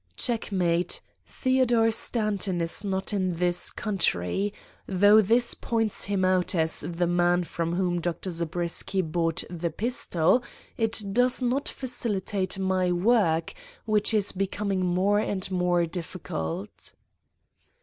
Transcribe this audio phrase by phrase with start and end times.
[0.17, 0.99] "Checkmate!
[1.27, 4.51] Theodore Stanton is not in this country.
[4.87, 8.31] Though this points him out as the man from whom Dr.
[8.31, 10.41] Zabriskie bought the pistol,
[10.75, 13.53] it does not facilitate my work,
[13.85, 16.95] which is becoming more and more difficult.